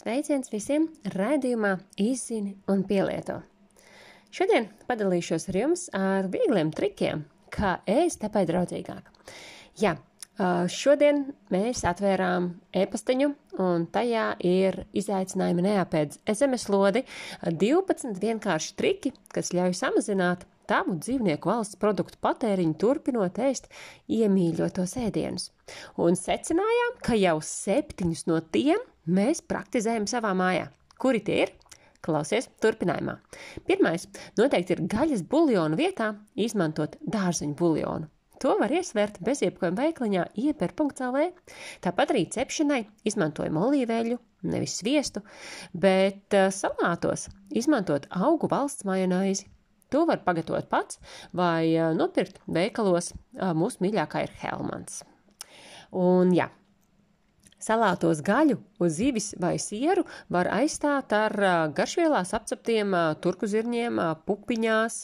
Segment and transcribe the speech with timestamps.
[0.00, 3.34] Sveiciens visiem raidījumā Izzini un pielieto.
[4.32, 9.10] Šodien padalīšos ar jums ar viegliem trikiem, kā ēst tepai draudzīgāk.
[9.76, 9.98] Jā,
[10.72, 12.46] šodien mēs atvērām
[12.80, 13.28] e-pastiņu,
[13.60, 17.02] un tajā ir izaicinājumi neapēdz SMS lodi
[17.44, 23.68] 12 vienkārši triki, kas ļauj samazināt tavu dzīvnieku valsts produktu patēriņu turpinot ēst
[24.08, 25.50] iemīļotos ēdienus.
[26.00, 30.68] Un secinājām, ka jau septiņus no tiem mēs praktizējam savā mājā.
[31.00, 31.52] Kuri tie ir?
[32.04, 33.18] Klausies, turpinājumā.
[33.68, 34.06] Pirmais
[34.40, 38.08] noteikti ir gaļas buļļonu vietā izmantot dārzeņu buļļonu.
[38.40, 41.24] To var iesvērt bez jebkura veikliņā ieper.lv.
[41.84, 44.16] Tāpat arī cepšanai izmantojam olīveļu,
[44.48, 45.20] nevis sviestu,
[45.76, 49.44] bet uh, salātos izmantot augu valsts majonaizi.
[49.92, 51.00] To var pagatavot pats
[51.34, 53.10] vai nopirkt veikalos.
[53.34, 55.00] Mūsu mīļākā ir Helmans.
[55.98, 56.46] Un jā,
[57.60, 61.34] Salātos gaļu uz zivis vai sieru var aizstāt ar
[61.76, 65.02] garšvielās apceptiem turku zirņiem, pupiņās.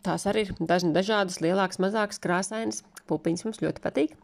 [0.00, 2.82] Tās arī ir dažādas, lielākas, mazākas, krāsainas.
[3.10, 4.16] Pupiņas mums ļoti patīk.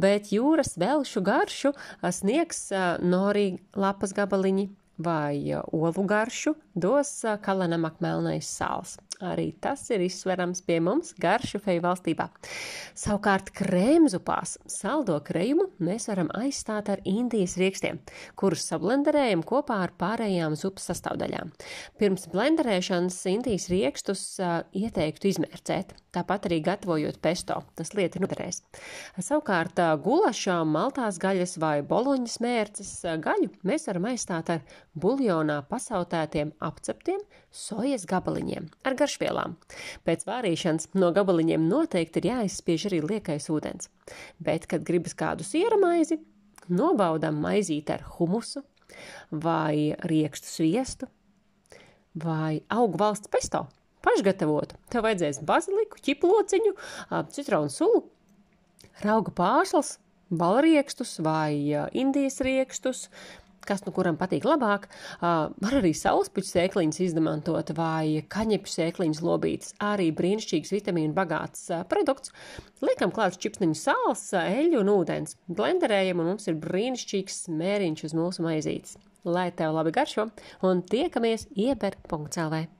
[0.00, 1.72] Bet jūras velšu garšu
[2.16, 2.68] sniegs
[3.04, 4.68] norī lapas gabaliņi,
[5.00, 8.98] vai olu garšu dos kalenamak melnais sāls.
[9.20, 12.30] Arī tas ir izsverams pie mums garšu feju valstībā.
[12.96, 17.98] Savukārt krēmzupās saldo krējumu mēs varam aizstāt ar indijas riekstiem,
[18.40, 21.52] kurus sablenderējam kopā ar pārējām zupas sastāvdaļām.
[22.00, 28.62] Pirms blenderēšanas indijas riekstus uh, ieteiktu izmērcēt, tāpat arī gatavojot pesto, tas lieti noderēs.
[29.20, 34.64] Savukārt uh, gulašā, maltās gaļas vai boloņas mērces uh, gaļu mēs varam aizstāt ar
[34.96, 37.20] buljonā pasautētiem apceptiem
[37.52, 39.56] sojas gabaliņiem ar garšvielām.
[40.04, 43.90] Pēc vārīšanas no gabaliņiem noteikti ir jāizspiež arī liekais ūdens,
[44.38, 46.20] bet, kad gribas kādu siera maizi,
[46.68, 48.62] nobaudam maizīt ar humusu
[49.30, 51.08] vai riekstu sviestu
[52.14, 53.66] vai augu valsts pesto.
[54.00, 54.78] Pašgatavotu.
[54.88, 56.72] Tev vajadzēs baziliku, ķiplociņu,
[57.34, 58.06] citronu sulu,
[59.04, 59.98] rauga pārslas,
[60.30, 61.52] balriekstus vai
[61.92, 63.10] indijas riekstus,
[63.66, 64.88] kas nu kuram patīk labāk.
[65.20, 69.76] Uh, var arī saulespuķu sēkliņas izmantot vai kaņepju sēkliņas lobītas.
[69.84, 72.34] Arī brīnišķīgs vitamīnu bagāts uh, produkts.
[72.84, 75.38] Liekam klāt čipsniņu sāls, eļļu un ūdens.
[75.52, 78.98] Blenderējam un mums ir brīnišķīgs mēriņš uz mūsu maizītes.
[79.28, 80.30] Lai tev labi garšo
[80.64, 82.79] un tiekamies ieber.clv.